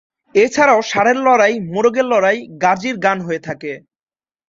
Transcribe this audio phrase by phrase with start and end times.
[0.35, 3.71] এছাড়াও ষাঁড়ের লড়াই, মোরগের লড়াই, গাজীর গান হয়ে থাকে।